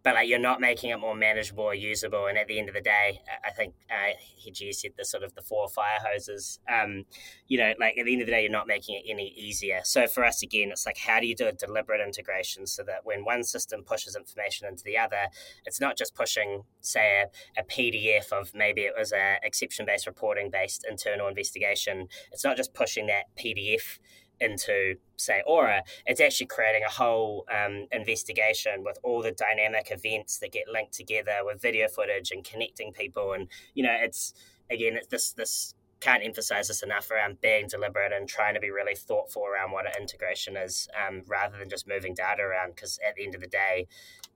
[0.05, 2.27] but like you're not making it more manageable or usable.
[2.27, 5.33] And at the end of the day, I think uh, Hedgie said the sort of
[5.33, 6.59] the four fire hoses.
[6.71, 7.05] Um,
[7.47, 9.79] you know, like at the end of the day, you're not making it any easier.
[9.83, 12.99] So for us, again, it's like how do you do a deliberate integration so that
[13.03, 15.29] when one system pushes information into the other,
[15.65, 17.23] it's not just pushing, say,
[17.57, 22.09] a, a PDF of maybe it was a exception based reporting based internal investigation.
[22.31, 23.97] It's not just pushing that PDF
[24.39, 30.37] into say auror it's actually creating a whole um, investigation with all the dynamic events
[30.39, 33.33] that get linked together with video footage and connecting people.
[33.33, 34.33] And you know it's
[34.69, 38.69] again it's this this can't emphasize this enough around being deliberate and trying to be
[38.69, 42.99] really thoughtful around what an integration is um, rather than just moving data around because
[43.07, 43.87] at the end of the day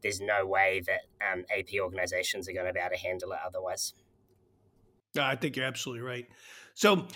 [0.02, 3.40] there's no way that um, ap organizations are going to be able to handle it
[3.46, 3.94] otherwise.
[5.20, 6.28] I think you're absolutely right.
[6.76, 7.08] So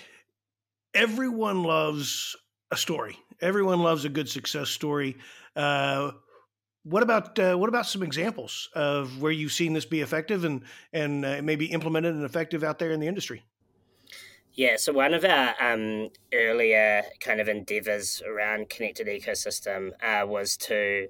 [0.94, 2.36] everyone loves
[2.72, 3.18] a story.
[3.42, 5.18] Everyone loves a good success story.
[5.56, 6.12] Uh,
[6.84, 10.64] what about uh, what about some examples of where you've seen this be effective and
[10.92, 13.44] and uh, maybe implemented and effective out there in the industry?
[14.56, 20.58] Yeah, so one of our um, earlier kind of endeavors around connected ecosystem uh, was
[20.58, 21.08] to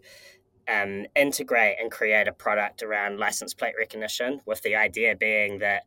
[0.69, 5.83] um, integrate and create a product around license plate recognition, with the idea being that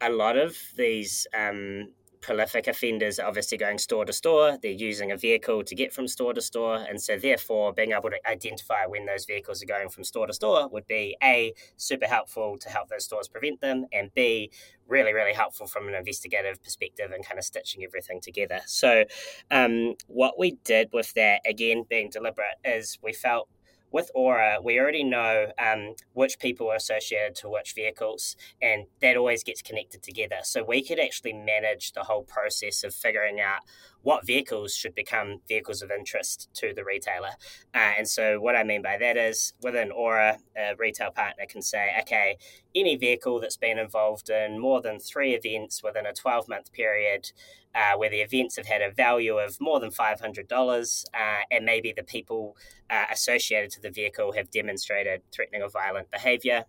[0.00, 1.90] a lot of these um,
[2.24, 4.58] prolific offenders are obviously going store to store.
[4.60, 6.76] They're using a vehicle to get from store to store.
[6.76, 10.32] And so, therefore, being able to identify when those vehicles are going from store to
[10.32, 14.50] store would be A, super helpful to help those stores prevent them, and B,
[14.88, 18.60] really, really helpful from an investigative perspective and kind of stitching everything together.
[18.64, 19.04] So,
[19.50, 23.48] um, what we did with that, again, being deliberate, is we felt
[23.94, 29.16] with Auror, we already know um, which people are associated to which vehicles, and that
[29.16, 30.38] always gets connected together.
[30.42, 33.60] So we could actually manage the whole process of figuring out
[34.02, 37.36] what vehicles should become vehicles of interest to the retailer.
[37.72, 41.62] Uh, and so, what I mean by that is within Auror, a retail partner can
[41.62, 42.36] say, okay,
[42.74, 47.30] any vehicle that's been involved in more than three events within a 12 month period,
[47.74, 51.18] uh, where the events have had a value of more than $500, uh,
[51.50, 52.56] and maybe the people
[52.90, 56.64] uh, associated to the vehicle have demonstrated threatening or violent behavior.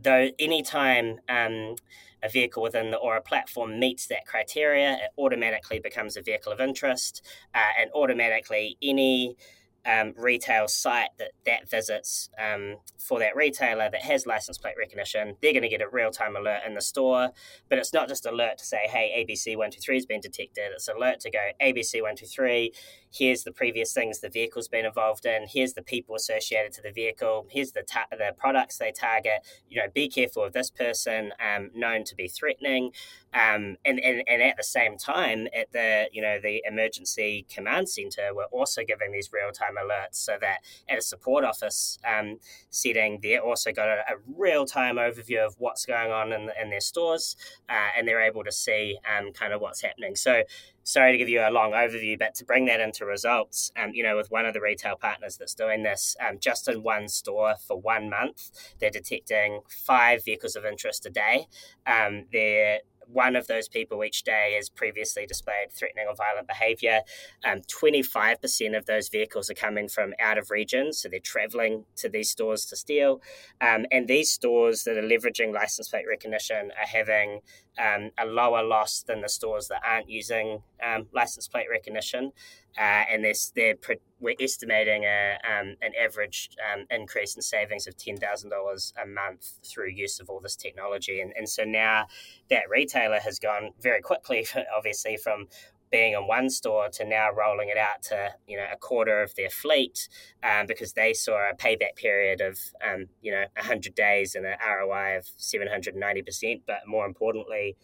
[0.00, 1.76] Though, anytime um,
[2.22, 6.60] a vehicle within the Auror platform meets that criteria, it automatically becomes a vehicle of
[6.60, 9.36] interest, uh, and automatically any
[9.84, 15.36] um, retail site that that visits um, for that retailer that has license plate recognition,
[15.42, 17.30] they're going to get a real time alert in the store.
[17.68, 20.70] But it's not just alert to say, "Hey, ABC one two three has been detected."
[20.72, 22.72] It's alert to go, "ABC one two three
[23.12, 26.90] here's the previous things the vehicle's been involved in, here's the people associated to the
[26.90, 29.40] vehicle, here's the ta- the products they target.
[29.68, 32.92] You know, be careful of this person um, known to be threatening,
[33.34, 37.88] um, and, and and at the same time, at the you know the emergency command
[37.88, 42.38] center, we're also giving these real time alerts so that at a support office um,
[42.70, 46.70] setting, they're also got a, a real time overview of what's going on in, in
[46.70, 47.36] their stores,
[47.68, 50.16] uh, and they're able to see um, kind of what's happening.
[50.16, 50.42] So
[50.84, 54.02] sorry to give you a long overview, but to bring that into results, um, you
[54.02, 57.54] know, with one of the retail partners that's doing this, um, just in one store
[57.66, 61.46] for one month, they're detecting five vehicles of interest a day.
[61.86, 62.80] Um, they're
[63.12, 67.00] one of those people each day has previously displayed threatening or violent behavior.
[67.44, 72.08] Um, 25% of those vehicles are coming from out of region, so they're traveling to
[72.08, 73.20] these stores to steal.
[73.60, 77.40] Um, and these stores that are leveraging license plate recognition are having
[77.78, 82.32] um, a lower loss than the stores that aren't using um, license plate recognition.
[82.78, 87.86] Uh, and they're, they're pre- we're estimating a, um, an average um, increase in savings
[87.86, 91.20] of $10,000 a month through use of all this technology.
[91.20, 92.06] And, and so now
[92.48, 95.48] that retailer has gone very quickly, obviously, from
[95.92, 99.34] being in one store to now rolling it out to you know a quarter of
[99.36, 100.08] their fleet
[100.42, 104.56] um, because they saw a payback period of um, you know 100 days and an
[104.60, 106.62] ROI of 790%.
[106.66, 107.76] But more importantly,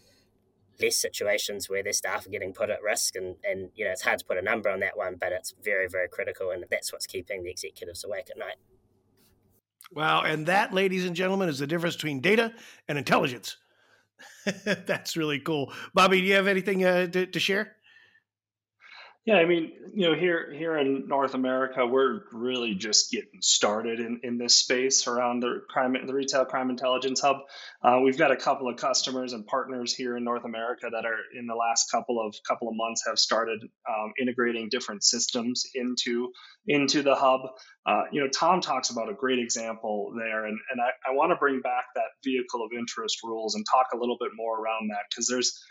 [0.81, 4.03] less situations where their staff are getting put at risk and, and you know it's
[4.03, 6.93] hard to put a number on that one but it's very very critical and that's
[6.93, 8.57] what's keeping the executives awake at night
[9.93, 10.23] Wow.
[10.23, 12.53] And that, ladies and gentlemen, is the difference between data
[12.89, 13.57] and intelligence.
[14.65, 15.73] That's really cool.
[15.95, 17.77] Bobby, do you have anything uh, to, to share?
[19.29, 24.01] Yeah, I mean, you know, here here in North America, we're really just getting started
[24.01, 27.37] in, in this space around the crime, the retail crime intelligence hub.
[27.85, 31.19] Uh, we've got a couple of customers and partners here in North America that are
[31.39, 36.33] in the last couple of couple of months have started um, integrating different systems into
[36.67, 37.43] into the hub.
[37.85, 41.33] Uh, you know, Tom talks about a great example there, and and I, I want
[41.33, 44.89] to bring back that vehicle of interest rules and talk a little bit more around
[44.89, 45.63] that because there's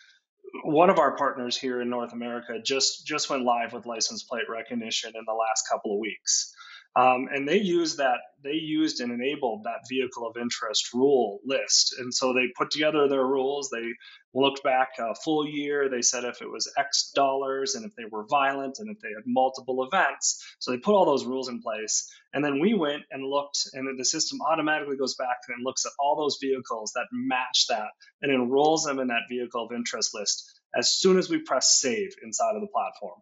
[0.64, 4.50] one of our partners here in North America just just went live with license plate
[4.50, 6.54] recognition in the last couple of weeks.
[6.98, 11.96] Um, and they used that they used and enabled that vehicle of interest rule list.
[12.00, 13.70] And so they put together their rules.
[13.70, 13.88] They
[14.34, 15.90] looked back a full year.
[15.90, 19.10] They said if it was x dollars and if they were violent and if they
[19.10, 20.44] had multiple events.
[20.60, 22.10] So they put all those rules in place.
[22.34, 25.92] And then we went and looked and the system automatically goes back and looks at
[26.00, 27.90] all those vehicles that match that
[28.24, 32.10] and enrolls them in that vehicle of interest list as soon as we press save
[32.24, 33.20] inside of the platform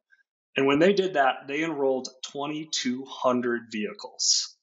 [0.56, 4.56] and when they did that, they enrolled 2,200 vehicles.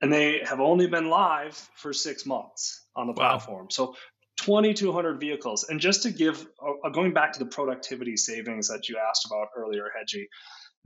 [0.00, 3.36] And they have only been live for six months on the wow.
[3.36, 3.70] platform.
[3.70, 3.94] So
[4.38, 5.64] 2,200 vehicles.
[5.68, 9.48] And just to give, uh, going back to the productivity savings that you asked about
[9.56, 10.26] earlier, Hedgie,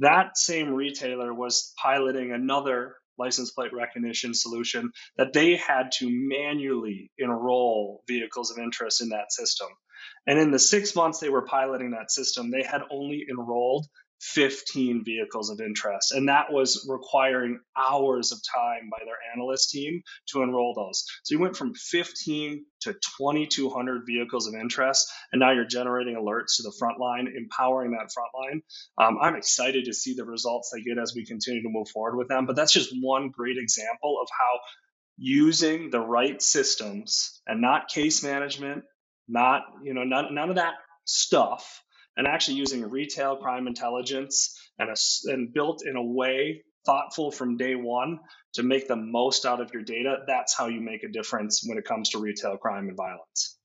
[0.00, 7.10] that same retailer was piloting another license plate recognition solution that they had to manually
[7.16, 9.68] enroll vehicles of interest in that system.
[10.26, 13.86] And in the six months they were piloting that system, they had only enrolled
[14.20, 16.12] 15 vehicles of interest.
[16.12, 21.04] And that was requiring hours of time by their analyst team to enroll those.
[21.22, 26.56] So you went from 15 to 2,200 vehicles of interest, and now you're generating alerts
[26.56, 28.62] to the front line, empowering that front line.
[28.98, 32.16] Um, I'm excited to see the results they get as we continue to move forward
[32.16, 32.46] with them.
[32.46, 34.60] But that's just one great example of how
[35.18, 38.84] using the right systems and not case management,
[39.28, 41.82] not, you know, none, none of that stuff
[42.16, 47.56] and actually using retail crime intelligence and, a, and built in a way thoughtful from
[47.56, 48.20] day one
[48.54, 51.76] to make the most out of your data that's how you make a difference when
[51.76, 53.58] it comes to retail crime and violence.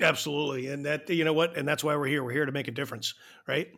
[0.00, 0.68] Absolutely.
[0.68, 1.56] And that you know what?
[1.56, 2.22] And that's why we're here.
[2.22, 3.14] We're here to make a difference
[3.46, 3.68] right?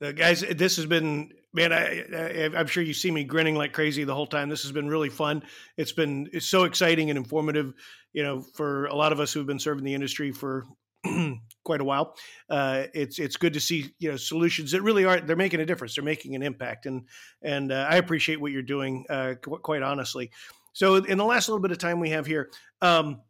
[0.00, 4.04] Guys this has been man I, I am sure you see me grinning like crazy
[4.04, 4.48] the whole time.
[4.48, 5.42] This has been really fun.
[5.76, 7.74] It's been it's so exciting and informative
[8.12, 10.64] you know for a lot of us who've been serving the industry for
[11.64, 12.16] quite a while.
[12.48, 15.66] Uh, it's it's good to see you know solutions that really are they're making a
[15.66, 15.94] difference.
[15.94, 17.04] They're making an impact, and
[17.42, 19.04] and uh, I appreciate what you're doing.
[19.08, 20.30] Uh, qu- quite honestly.
[20.72, 22.50] So in the last little bit of time we have here,
[22.82, 23.22] um,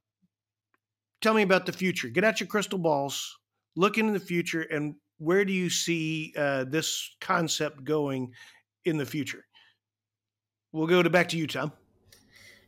[1.21, 2.09] tell me about the future.
[2.09, 3.39] Get out your crystal balls.
[3.77, 8.33] Look into the future, and where do you see uh, this concept going
[8.85, 9.45] in the future?
[10.73, 11.73] We'll go to back to you, Tom.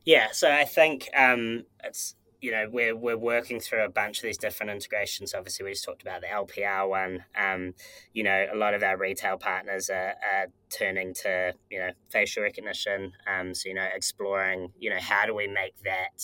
[0.05, 2.15] Yeah, so I think um, it's
[2.47, 5.35] you know we're we're working through a bunch of these different integrations.
[5.35, 7.25] Obviously, we just talked about the LPR one.
[7.37, 7.75] Um,
[8.13, 12.45] you know, a lot of our retail partners are, are turning to you know facial
[12.45, 13.15] recognition.
[13.27, 16.23] Um, so you know, exploring you know how do we make that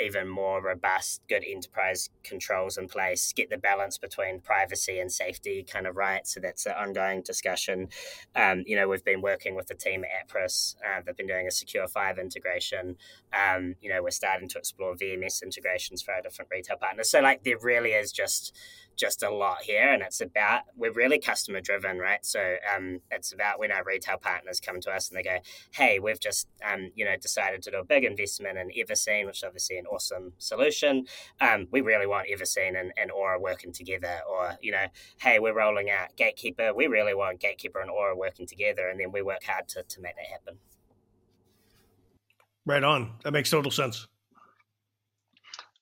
[0.00, 5.62] even more robust, good enterprise controls in place, get the balance between privacy and safety
[5.62, 6.26] kind of right.
[6.26, 7.88] So that's an ongoing discussion.
[8.34, 10.76] Um, you know, we've been working with the team at Appriss.
[10.76, 12.96] Uh, they've been doing a Secure 5 integration.
[13.32, 17.10] Um, you know, we're starting to explore VMS integrations for our different retail partners.
[17.10, 18.56] So, like, there really is just
[19.00, 22.24] just a lot here and it's about we're really customer driven right?
[22.24, 25.38] So um, it's about when our retail partners come to us and they go
[25.72, 29.38] hey we've just um, you know decided to do a big investment in everseen which
[29.38, 31.06] is obviously an awesome solution.
[31.40, 34.86] Um, we really want everseen and, and auror working together or you know
[35.20, 36.74] hey we're rolling out gatekeeper.
[36.74, 40.00] We really want gatekeeper and auror working together and then we work hard to, to
[40.02, 40.58] make that happen.
[42.66, 43.12] Right on.
[43.24, 44.06] That makes total sense.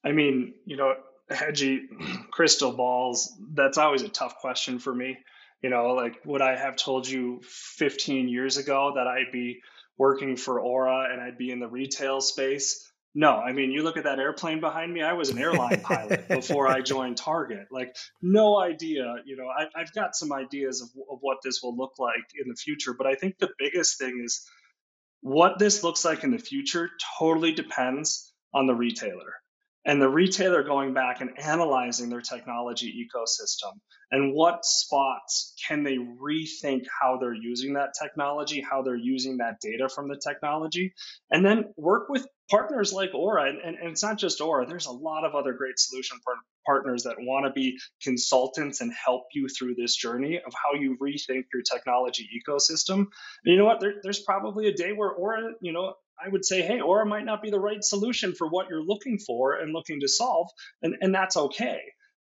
[0.04, 0.94] I mean, you know,
[1.30, 5.18] Hedgie crystal balls, that's always a tough question for me.
[5.62, 9.60] You know, like would I have told you 15 years ago that I'd be
[9.96, 12.84] working for Auror and I'd be in the retail space?
[13.14, 15.02] No, I mean, you look at that airplane behind me.
[15.02, 17.66] I was an airline pilot before I joined Target.
[17.72, 19.16] Like, no idea.
[19.24, 22.48] You know, I, have got some ideas of, of what this will look like in
[22.48, 24.46] the future, but I think the biggest thing is
[25.20, 29.34] what this looks like in the future totally depends on the retailer
[29.89, 33.72] and the retailer going back and analyzing their technology ecosystem
[34.12, 39.59] and what spots can they rethink how they're using that technology how they're using that
[39.61, 40.95] data from the technology
[41.30, 43.49] and then work with partners like auror.
[43.49, 44.66] And, and, and it's not just auror.
[44.68, 46.18] There's a lot of other great solution
[46.66, 50.97] partners that want to be consultants and help you through this journey of how you
[51.01, 52.99] rethink your technology ecosystem.
[52.99, 53.07] And
[53.45, 53.80] you know what?
[53.80, 57.24] There, there's probably a day where auror you know I would say, hey, Auror might
[57.24, 60.48] not be the right solution for what you're looking for and looking to solve,
[60.82, 61.80] and, and that's okay.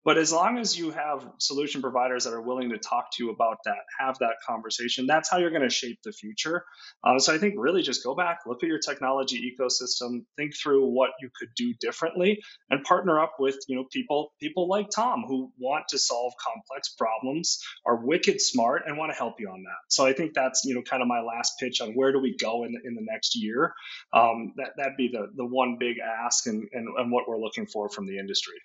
[0.04, 3.30] But as long as you have solution providers that are willing to talk to you
[3.30, 6.64] about that, have that conversation, that's how you're going to shape the future.
[7.04, 10.88] Uh, so I think really just go back, look at your technology ecosystem, think through
[10.88, 12.40] what you could do differently,
[12.70, 16.96] and partner up with you know people people like Tom who want to solve complex
[16.98, 19.90] problems, are wicked smart, and want to help you on that.
[19.90, 22.36] So I think that's you know kind of my last pitch on where do we
[22.36, 23.74] go in the, in the next year.
[24.14, 27.68] Um, that that'd be the the one big ask and, and and what we're looking
[27.68, 28.56] for from the industry.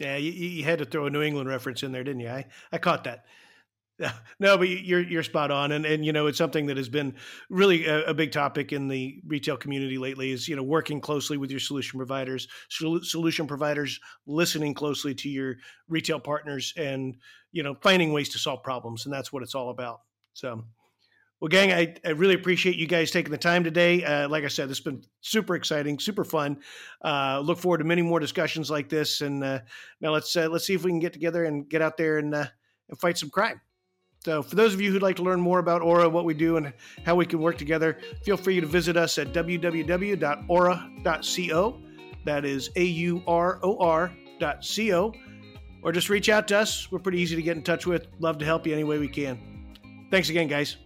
[0.00, 2.30] Yeah, you, you, had to throw a New England reference in there, didn't you?
[2.30, 3.24] I, I caught that.
[4.38, 7.14] No, but you're you're spot on, and and you know it's something that has been
[7.50, 10.30] really a, a, big topic in the retail community lately.
[10.30, 15.56] Is you know working closely with your solution providers, solution providers listening closely to your
[15.88, 17.16] retail partners, and
[17.52, 20.00] you know finding ways to solve problems, and that's what it's all about.
[20.32, 20.64] So,
[21.40, 24.04] well, gang, I, I really appreciate you guys taking the time today.
[24.04, 26.58] Uh, like I said, this has been super exciting, super fun.
[27.02, 29.22] Uh, look forward to many more discussions like this.
[29.22, 29.60] And uh,
[30.02, 32.34] now let's uh, let's see if we can get together and get out there and
[32.34, 32.44] uh,
[32.90, 33.58] and fight some crime.
[34.22, 36.58] So, for those of you who'd like to learn more about Auror, what we do,
[36.58, 36.74] and
[37.06, 40.20] how we can work together, feel free to visit us at www.auror.co.
[42.26, 45.14] That is A U R O R.co.
[45.82, 46.92] Or just reach out to us.
[46.92, 48.08] We're pretty easy to get in touch with.
[48.18, 49.40] Love to help you any way we can.
[50.10, 50.76] Thanks again, guys.